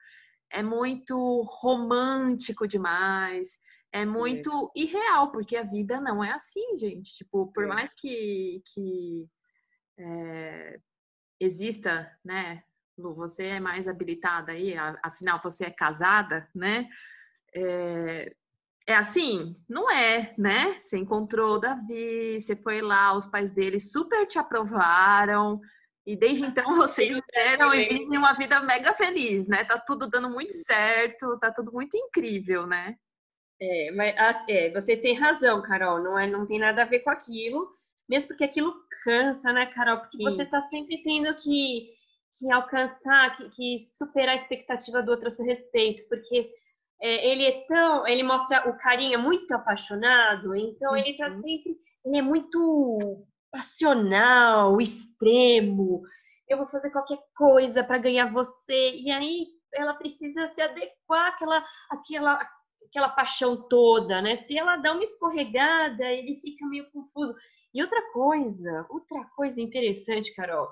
[0.52, 3.60] é muito romântico demais,
[3.92, 4.82] é muito é.
[4.82, 7.16] irreal, porque a vida não é assim, gente.
[7.16, 7.68] Tipo, por é.
[7.68, 9.28] mais que, que
[9.98, 10.80] é,
[11.40, 12.64] exista, né,
[12.98, 16.90] Lu, você é mais habilitada aí, afinal você é casada, né?
[17.54, 18.34] É,
[18.88, 19.56] é assim?
[19.70, 20.80] Não é, né?
[20.80, 25.62] Você encontrou o Davi, você foi lá, os pais dele super te aprovaram,
[26.08, 29.64] e desde então vocês eram e vivem uma vida mega feliz, né?
[29.64, 32.96] Tá tudo dando muito certo, tá tudo muito incrível, né?
[33.60, 34.16] É, mas
[34.48, 37.77] é, você tem razão, Carol, não, é, não tem nada a ver com aquilo,
[38.10, 40.00] mesmo porque aquilo cansa, né, Carol?
[40.00, 40.24] Porque Sim.
[40.24, 41.98] você tá sempre tendo que
[42.40, 46.50] que alcançar, que, que, superar a expectativa do outro a seu respeito, porque
[47.02, 50.98] é, ele é tão, ele mostra o carinha muito apaixonado, então uhum.
[50.98, 51.42] ele tá uhum.
[51.42, 56.02] sempre, ele é muito passional, extremo.
[56.48, 61.64] Eu vou fazer qualquer coisa para ganhar você, e aí ela precisa se adequar àquela,
[61.90, 62.50] àquela,
[62.88, 64.36] aquela paixão toda, né?
[64.36, 67.34] Se ela dá uma escorregada, ele fica meio confuso.
[67.78, 70.68] E outra coisa, outra coisa interessante, Carol,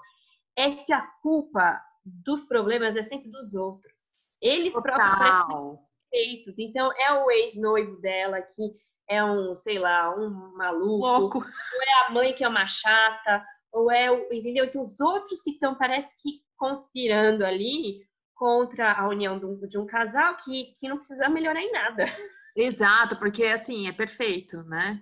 [0.57, 3.93] é que a culpa dos problemas é sempre dos outros.
[4.41, 4.95] Eles Total.
[4.95, 6.57] próprios feitos.
[6.57, 8.71] Então, é o ex-noivo dela que
[9.07, 11.05] é um, sei lá, um maluco.
[11.05, 11.37] Louco.
[11.37, 13.45] Ou é a mãe que é uma chata.
[13.71, 14.33] Ou é o.
[14.33, 14.65] Entendeu?
[14.65, 17.99] Então, os outros que estão, parece que conspirando ali
[18.33, 22.05] contra a união de um, de um casal que, que não precisa melhorar em nada.
[22.55, 24.99] Exato, porque assim, é perfeito, né?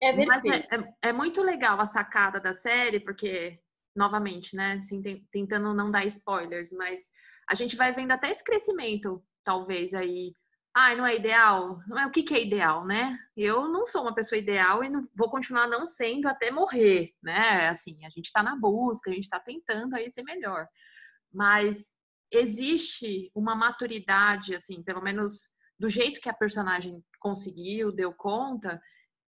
[0.00, 0.28] É perfeito.
[0.28, 3.60] Mas é, é, é muito legal a sacada da série, porque
[3.98, 4.74] novamente, né?
[4.74, 7.10] Assim, tentando não dar spoilers, mas
[7.48, 10.32] a gente vai vendo até esse crescimento, talvez aí.
[10.74, 11.80] Ah, não é ideal?
[11.88, 13.18] Não é o que, que é ideal, né?
[13.36, 17.68] Eu não sou uma pessoa ideal e não, vou continuar não sendo até morrer, né?
[17.68, 20.68] Assim, a gente está na busca, a gente está tentando aí ser melhor.
[21.32, 21.90] Mas
[22.30, 28.80] existe uma maturidade, assim, pelo menos do jeito que a personagem conseguiu, deu conta,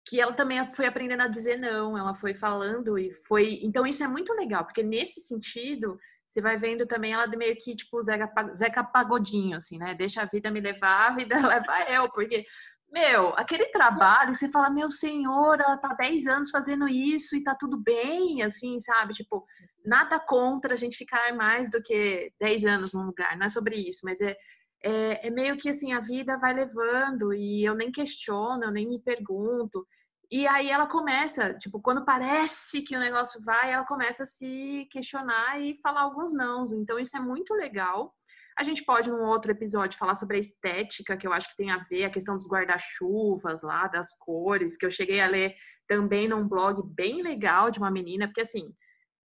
[0.06, 3.60] que ela também foi aprendendo a dizer não, ela foi falando e foi.
[3.62, 7.76] Então, isso é muito legal, porque nesse sentido, você vai vendo também ela meio que
[7.76, 9.94] tipo Zeca, Zeca Pagodinho, assim, né?
[9.94, 12.46] Deixa a vida me levar, a vida leva eu, porque.
[12.94, 17.56] Meu, aquele trabalho, você fala, meu senhor, ela tá 10 anos fazendo isso e tá
[17.56, 19.14] tudo bem, assim, sabe?
[19.14, 19.46] Tipo,
[19.86, 23.78] nada contra a gente ficar mais do que 10 anos num lugar, não é sobre
[23.78, 24.36] isso, mas é,
[24.84, 28.88] é, é, meio que assim, a vida vai levando e eu nem questiono, eu nem
[28.88, 29.86] me pergunto.
[30.32, 34.88] E aí ela começa, tipo, quando parece que o negócio vai, ela começa a se
[34.90, 36.72] questionar e falar alguns nãos.
[36.72, 38.14] Então isso é muito legal.
[38.58, 41.72] A gente pode, num outro episódio, falar sobre a estética, que eu acho que tem
[41.72, 45.56] a ver, a questão dos guarda-chuvas lá, das cores, que eu cheguei a ler
[45.88, 48.74] também num blog bem legal de uma menina, porque assim,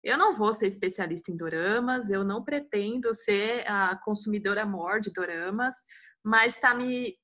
[0.03, 5.11] eu não vou ser especialista em doramas, eu não pretendo ser a consumidora maior de
[5.11, 5.75] doramas,
[6.23, 7.17] mas está me,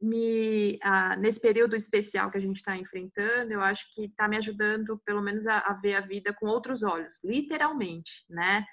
[0.00, 0.78] me
[1.18, 5.22] nesse período especial que a gente está enfrentando, eu acho que está me ajudando, pelo
[5.22, 8.64] menos, a, a, ver a vida com outros olhos, literalmente, né?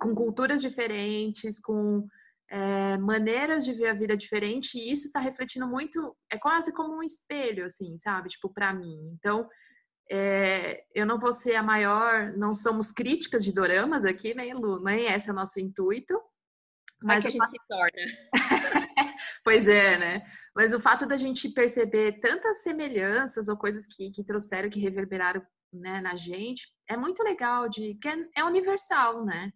[0.00, 2.06] Com culturas diferentes, com
[2.50, 6.96] é, maneiras de ver a vida diferente e isso está refletindo muito, é quase como
[6.96, 8.28] um espelho, assim, sabe?
[8.28, 9.12] Tipo, para mim.
[9.14, 9.48] Então,
[10.10, 14.60] é, eu não vou ser a maior, não somos críticas de doramas aqui, nem né,
[14.60, 16.20] Lu, nem esse é o nosso intuito.
[17.02, 18.32] Mas é que a gente se torna.
[19.44, 20.22] pois é, né?
[20.54, 25.42] Mas o fato da gente perceber tantas semelhanças ou coisas que, que trouxeram, que reverberaram
[25.72, 29.52] né, na gente, é muito legal, de que é, é universal, né?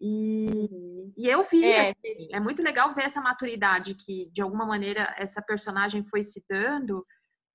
[0.00, 1.12] E, uhum.
[1.16, 1.92] e eu vi, é.
[2.32, 7.04] É muito legal ver essa maturidade que, de alguma maneira, essa personagem foi se dando,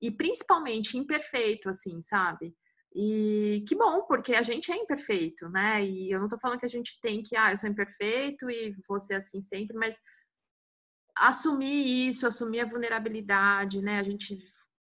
[0.04, 2.54] e principalmente imperfeito, assim, sabe?
[2.94, 5.82] E que bom, porque a gente é imperfeito, né?
[5.82, 8.76] E eu não tô falando que a gente tem que, ah, eu sou imperfeito e
[8.86, 10.02] vou ser assim sempre, mas
[11.16, 13.98] assumir isso, assumir a vulnerabilidade, né?
[13.98, 14.38] A gente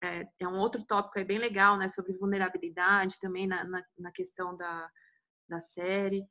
[0.04, 1.88] é, é um outro tópico aí bem legal, né?
[1.88, 4.90] Sobre vulnerabilidade também na, na, na questão da,
[5.48, 6.26] da série.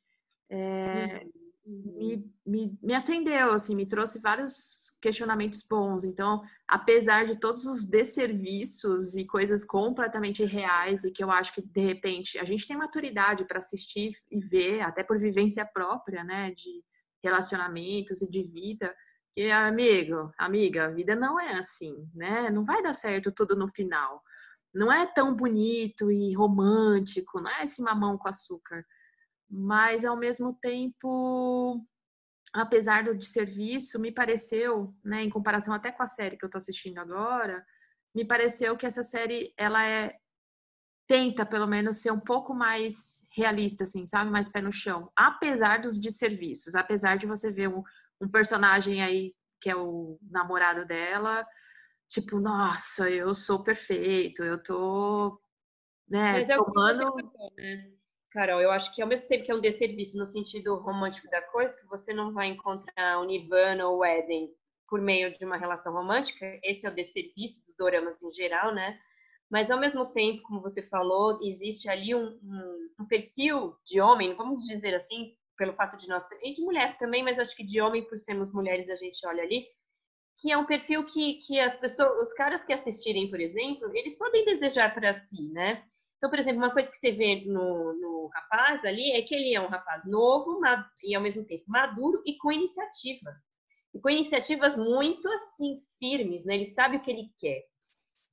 [0.48, 1.26] É,
[1.66, 1.98] uhum.
[1.98, 6.04] me, me, me acendeu, assim, me trouxe vários questionamentos bons.
[6.04, 11.62] Então, apesar de todos os desserviços e coisas completamente reais e que eu acho que
[11.62, 16.52] de repente a gente tem maturidade para assistir e ver, até por vivência própria, né,
[16.56, 16.84] de
[17.24, 18.96] relacionamentos e de vida,
[19.36, 22.50] que amigo, amiga, a vida não é assim, né?
[22.50, 24.24] Não vai dar certo tudo no final.
[24.74, 28.84] Não é tão bonito e romântico, não é esse mamão com açúcar.
[29.50, 31.86] Mas ao mesmo tempo
[32.62, 36.50] apesar do de serviço, me pareceu, né, em comparação até com a série que eu
[36.50, 37.66] tô assistindo agora,
[38.14, 40.16] me pareceu que essa série ela é
[41.08, 45.80] tenta pelo menos ser um pouco mais realista, assim, sabe, mais pé no chão, apesar
[45.80, 47.84] dos desserviços, apesar de você ver um,
[48.20, 51.46] um personagem aí que é o namorado dela,
[52.08, 55.40] tipo, nossa, eu sou perfeito, eu tô,
[56.08, 57.14] né, Mas é tomando...
[57.58, 57.92] né?
[58.36, 61.42] Carol, eu acho que ao mesmo tempo que é um desserviço no sentido romântico da
[61.42, 64.54] coisa, que você não vai encontrar o Nirvana ou o Eden
[64.90, 69.00] por meio de uma relação romântica, esse é o desserviço dos doramas em geral, né?
[69.50, 74.36] Mas ao mesmo tempo, como você falou, existe ali um, um, um perfil de homem,
[74.36, 77.80] vamos dizer assim, pelo fato de nós e de mulher também, mas acho que de
[77.80, 79.66] homem por sermos mulheres a gente olha ali,
[80.42, 84.18] que é um perfil que, que as pessoas, os caras que assistirem, por exemplo, eles
[84.18, 85.86] podem desejar para si, né?
[86.26, 89.54] Então, por exemplo, uma coisa que você vê no, no rapaz ali é que ele
[89.54, 90.60] é um rapaz novo
[91.04, 93.32] e ao mesmo tempo maduro e com iniciativa.
[93.94, 96.56] E com iniciativas muito assim firmes, né?
[96.56, 97.62] Ele sabe o que ele quer.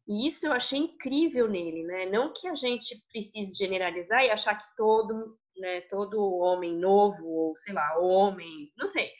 [0.09, 2.07] E isso eu achei incrível nele, né?
[2.07, 7.57] Não que a gente precise generalizar e achar que todo, né, todo homem novo ou
[7.59, 9.11] sei lá, homem, não sei.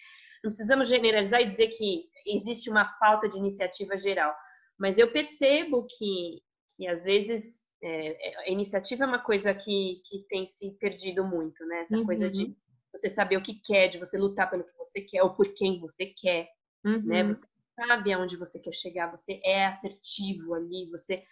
[0.43, 4.35] Não precisamos generalizar e dizer que existe uma falta de iniciativa geral,
[4.79, 6.41] mas eu percebo que
[6.77, 11.25] que às vezes é, é, a iniciativa é uma coisa que, que tem se perdido
[11.25, 11.81] muito, né?
[11.81, 12.07] Essa uhum.
[12.07, 12.57] coisa de uhum.
[12.93, 15.81] você saber o que quer, de você lutar pelo que você quer ou por quem
[15.81, 16.49] você quer,
[16.85, 16.93] né?
[16.93, 17.03] uhum.
[17.03, 17.25] né?
[17.25, 21.25] Você sabe aonde você quer chegar, você é assertivo ali, você...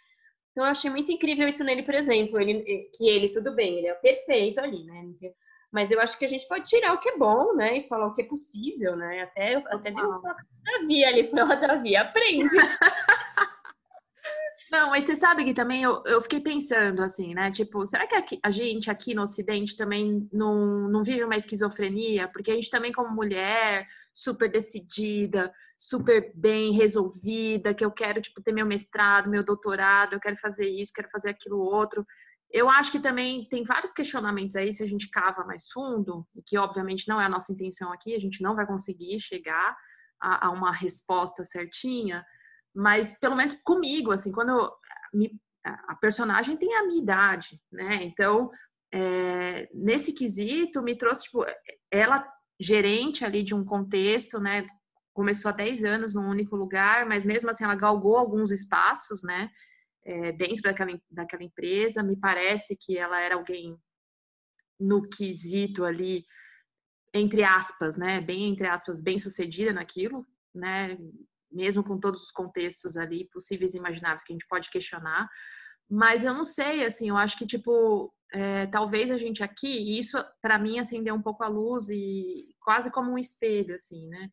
[0.51, 3.87] Então, eu achei muito incrível isso nele, por exemplo, ele, que ele, tudo bem, ele
[3.87, 5.15] é perfeito ali, né?
[5.71, 7.79] Mas eu acho que a gente pode tirar o que é bom, né?
[7.79, 9.23] E falar o que é possível, né?
[9.23, 12.49] Até, até deu um toque Davi ali, foi o Davi, aprende.
[14.71, 17.51] Não, mas você sabe que também eu, eu fiquei pensando assim, né?
[17.51, 22.29] Tipo, será que aqui, a gente aqui no Ocidente também não, não vive uma esquizofrenia?
[22.29, 28.41] Porque a gente também, como mulher, super decidida, super bem resolvida, que eu quero, tipo,
[28.41, 32.07] ter meu mestrado, meu doutorado, eu quero fazer isso, quero fazer aquilo outro.
[32.49, 36.57] Eu acho que também tem vários questionamentos aí, se a gente cava mais fundo, que
[36.57, 39.77] obviamente não é a nossa intenção aqui, a gente não vai conseguir chegar
[40.21, 42.25] a, a uma resposta certinha
[42.75, 44.71] mas pelo menos comigo, assim, quando eu,
[45.13, 48.03] me, a personagem tem a minha idade, né?
[48.03, 48.51] Então,
[48.93, 51.45] é, nesse quesito, me trouxe, tipo,
[51.91, 52.27] ela
[52.59, 54.67] gerente ali de um contexto, né?
[55.13, 59.51] Começou há 10 anos num único lugar, mas mesmo assim ela galgou alguns espaços, né?
[60.05, 62.03] É, dentro daquela, daquela empresa.
[62.03, 63.77] Me parece que ela era alguém
[64.79, 66.25] no quesito ali,
[67.13, 68.21] entre aspas, né?
[68.21, 70.99] Bem, entre aspas, bem sucedida naquilo, né?
[71.51, 75.29] Mesmo com todos os contextos ali possíveis e imagináveis que a gente pode questionar.
[75.89, 79.99] Mas eu não sei, assim, eu acho que, tipo, é, talvez a gente aqui, e
[79.99, 84.31] isso para mim acendeu um pouco a luz e quase como um espelho, assim, né?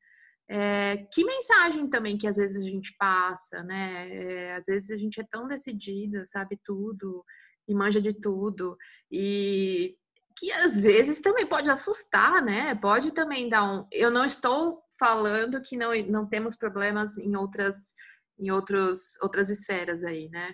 [0.49, 4.07] É, que mensagem também que às vezes a gente passa, né?
[4.09, 7.23] É, às vezes a gente é tão decidida, sabe tudo
[7.67, 8.77] e manja de tudo
[9.11, 9.97] e
[10.37, 12.75] que às vezes também pode assustar, né?
[12.75, 13.87] Pode também dar um.
[13.91, 17.93] Eu não estou falando que não, não temos problemas em outras
[18.39, 20.53] em outros, outras esferas aí, né?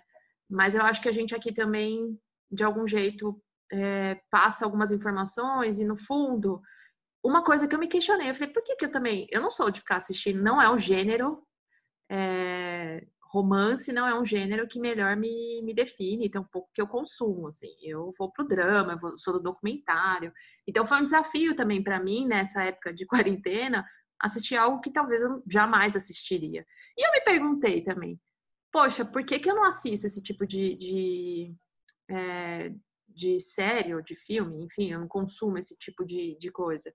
[0.49, 2.17] Mas eu acho que a gente aqui também,
[2.49, 3.41] de algum jeito,
[3.71, 6.61] é, passa algumas informações e, no fundo,
[7.23, 9.51] uma coisa que eu me questionei, eu falei, por que que eu também, eu não
[9.51, 11.41] sou de ficar assistindo, não é um gênero,
[12.09, 16.81] é, romance não é um gênero que melhor me, me define, então um pouco que
[16.81, 20.31] eu consumo, assim, eu vou pro drama, eu vou, sou do documentário,
[20.67, 23.85] então foi um desafio também para mim, nessa época de quarentena,
[24.23, 26.65] assistir algo que talvez eu jamais assistiria.
[26.97, 28.19] E eu me perguntei também,
[28.71, 31.55] poxa, por que que eu não assisto esse tipo de, de
[32.09, 32.73] é,
[33.07, 36.91] de série ou de filme, enfim, eu não consumo esse tipo de, de coisa.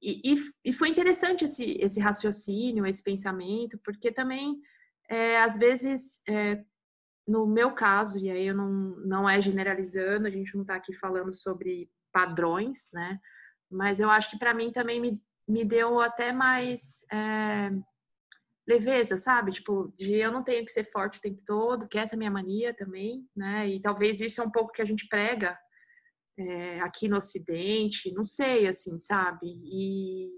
[0.00, 0.36] E, e,
[0.66, 4.60] e foi interessante esse, esse raciocínio, esse pensamento, porque também,
[5.08, 6.62] é, às vezes, é,
[7.26, 8.70] no meu caso, e aí eu não,
[9.04, 13.18] não é generalizando, a gente não está aqui falando sobre padrões, né?
[13.70, 17.70] Mas eu acho que para mim também me, me deu até mais é,
[18.66, 19.52] leveza, sabe?
[19.52, 22.18] Tipo, de eu não tenho que ser forte o tempo todo, que essa é a
[22.18, 23.66] minha mania também, né?
[23.66, 25.58] E talvez isso é um pouco que a gente prega
[26.38, 29.46] é, aqui no Ocidente, não sei, assim, sabe?
[29.46, 30.28] E,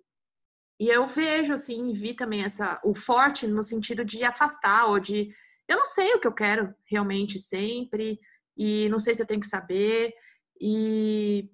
[0.79, 5.35] e eu vejo, assim, vi também essa, o forte no sentido de afastar, ou de,
[5.69, 8.21] eu não sei o que eu quero realmente sempre,
[8.57, 10.15] e não sei se eu tenho que saber,
[10.61, 11.51] e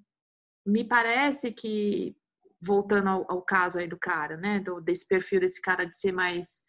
[0.66, 2.14] me parece que
[2.60, 6.12] voltando ao, ao, caso aí do cara, né, do, desse perfil desse cara de ser
[6.12, 6.62] mais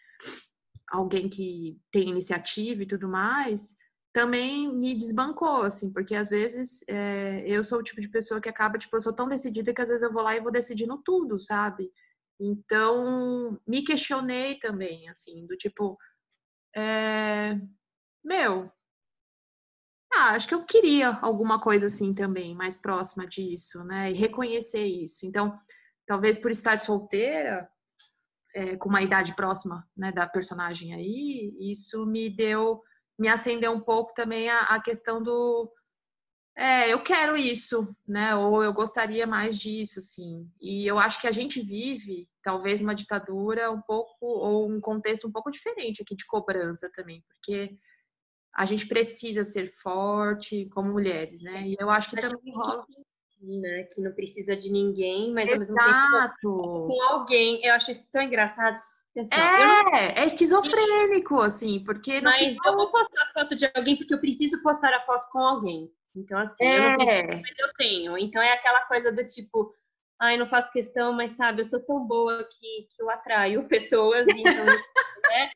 [0.89, 3.75] alguém que tem iniciativa e tudo mais,
[4.13, 8.49] também me desbancou, assim, porque às vezes é, eu sou o tipo de pessoa que
[8.49, 10.99] acaba, tipo, eu sou tão decidida que às vezes eu vou lá e vou decidindo
[11.03, 11.91] tudo, sabe?
[12.39, 15.97] Então, me questionei também, assim, do tipo,
[16.75, 17.59] é,
[18.23, 18.71] meu,
[20.13, 24.11] ah, acho que eu queria alguma coisa assim também, mais próxima disso, né?
[24.11, 25.25] E reconhecer isso.
[25.25, 25.57] Então,
[26.05, 27.69] talvez por estar solteira,
[28.55, 32.81] é, com uma idade próxima né, da personagem aí, isso me deu,
[33.19, 35.71] me acendeu um pouco também a, a questão do
[36.57, 38.35] é, eu quero isso, né?
[38.35, 40.49] Ou eu gostaria mais disso, sim.
[40.59, 45.27] E eu acho que a gente vive, talvez, uma ditadura um pouco, ou um contexto
[45.27, 47.77] um pouco diferente aqui de cobrança também, porque
[48.57, 51.67] a gente precisa ser forte como mulheres, né?
[51.67, 52.83] E eu acho que também rola
[53.39, 53.83] né?
[53.83, 57.63] Que não precisa de ninguém, mas ao mesmo tempo com alguém.
[57.63, 58.79] Eu acho isso tão engraçado.
[59.13, 59.93] Pessoal, é, não...
[59.93, 62.19] é esquizofrênico, assim, porque.
[62.19, 62.65] Mas final...
[62.65, 65.91] eu vou postar a foto de alguém porque eu preciso postar a foto com alguém.
[66.15, 66.77] Então, assim, é.
[66.77, 67.35] eu não preciso, é.
[67.35, 68.17] mas eu tenho.
[68.17, 69.71] Então é aquela coisa do tipo,
[70.19, 74.25] ai, não faço questão, mas sabe, eu sou tão boa que, que eu atraio pessoas,
[74.27, 75.51] então, né?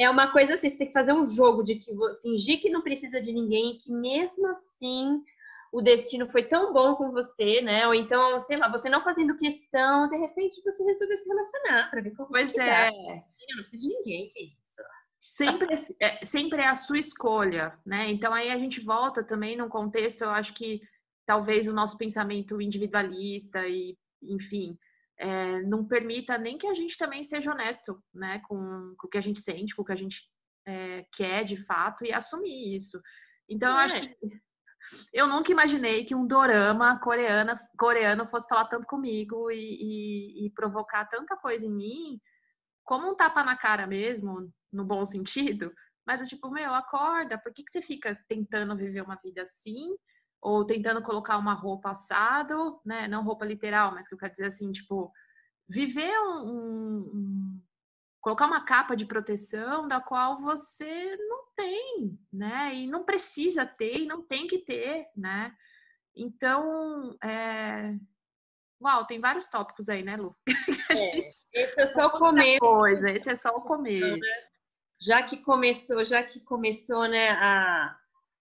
[0.00, 1.92] É uma coisa assim, você tem que fazer um jogo de que
[2.22, 5.22] fingir que não precisa de ninguém, que mesmo assim
[5.70, 7.86] o destino foi tão bom com você, né?
[7.86, 12.00] Ou então, sei lá, você não fazendo questão, de repente você resolveu se relacionar para
[12.00, 12.88] ver como Pois é.
[12.88, 14.82] Eu não preciso de ninguém, que isso.
[15.20, 18.10] Sempre é, sempre é a sua escolha, né?
[18.10, 20.80] Então aí a gente volta também num contexto, eu acho que
[21.26, 24.78] talvez o nosso pensamento individualista e, enfim,
[25.20, 28.40] é, não permita nem que a gente também seja honesto, né?
[28.48, 30.26] Com, com o que a gente sente, com o que a gente
[30.66, 33.00] é, quer de fato e assumir isso.
[33.46, 33.72] Então, é.
[33.72, 34.16] eu acho que
[35.12, 40.50] eu nunca imaginei que um dorama coreana, coreano fosse falar tanto comigo e, e, e,
[40.52, 42.20] provocar tanta coisa em mim,
[42.82, 45.70] como um tapa na cara mesmo, no bom sentido.
[46.06, 49.94] Mas eu, tipo, meu, acorda, por que, que você fica tentando viver uma vida assim?
[50.40, 53.06] Ou tentando colocar uma roupa assado, né?
[53.08, 55.12] Não roupa literal, mas que eu quero dizer assim, tipo,
[55.68, 57.60] viver um, um
[58.20, 62.74] colocar uma capa de proteção da qual você não tem, né?
[62.74, 65.54] E não precisa ter, e não tem que ter, né?
[66.14, 67.94] Então, é...
[68.80, 70.36] uau, tem vários tópicos aí, né, Lu?
[70.90, 71.18] É,
[71.54, 72.58] esse é só o começo.
[72.58, 74.16] Coisa, esse é só o começo.
[74.16, 74.48] Né?
[75.00, 77.96] Já que começou, já que começou, né, a,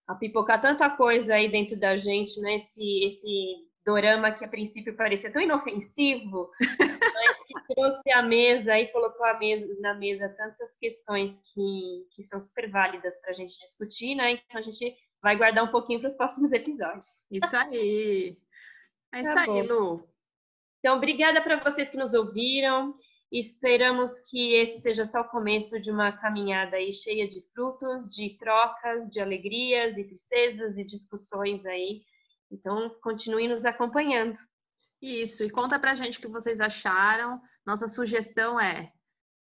[0.10, 2.56] a pipocar tanta coisa aí dentro da gente, né?
[2.56, 6.50] Esse, esse dorama que a princípio parecia tão inofensivo,
[7.14, 12.24] mas que trouxe à mesa e colocou à mesa, na mesa tantas questões que, que
[12.24, 14.32] são super válidas para a gente discutir, né?
[14.32, 17.24] Então a gente vai guardar um pouquinho para os próximos episódios.
[17.30, 18.36] Isso aí.
[19.14, 20.10] É isso tá aí, Lu.
[20.80, 22.96] Então, obrigada para vocês que nos ouviram.
[23.32, 28.38] Esperamos que esse seja só o começo de uma caminhada aí cheia de frutos, de
[28.38, 32.02] trocas, de alegrias e tristezas e discussões aí
[32.52, 34.38] então, continue nos acompanhando.
[35.02, 37.42] Isso, e conta pra gente o que vocês acharam.
[37.66, 38.92] Nossa sugestão é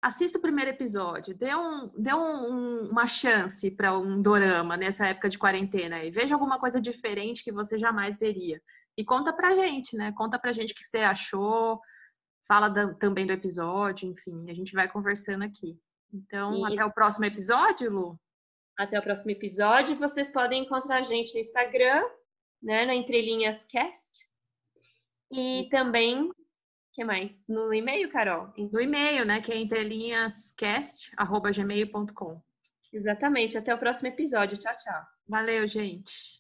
[0.03, 5.29] assista o primeiro episódio, dê, um, dê um, uma chance para um dorama nessa época
[5.29, 8.63] de quarentena e veja alguma coisa diferente que você jamais veria.
[8.97, 10.13] E conta pra gente, né?
[10.13, 11.81] Conta pra gente o que você achou,
[12.47, 15.79] fala da, também do episódio, enfim, a gente vai conversando aqui.
[16.13, 16.67] Então, Isso.
[16.67, 18.21] até o próximo episódio, Lu.
[18.79, 19.97] Até o próximo episódio.
[19.97, 22.05] Vocês podem encontrar a gente no Instagram,
[22.63, 24.27] né, no Entrelinhas Cast.
[25.31, 26.31] E também
[26.97, 27.47] que mais?
[27.47, 28.51] No e-mail, Carol?
[28.57, 29.43] No e-mail, né?
[29.43, 32.41] Que é entrelinhascast.gmail.com.
[32.91, 33.59] Exatamente.
[33.59, 34.57] Até o próximo episódio.
[34.57, 35.03] Tchau, tchau.
[35.29, 36.36] Valeu, gente.